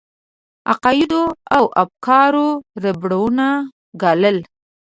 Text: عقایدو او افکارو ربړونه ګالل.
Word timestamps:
عقایدو 0.71 1.23
او 1.55 1.63
افکارو 1.83 2.49
ربړونه 2.83 3.47
ګالل. 4.01 4.37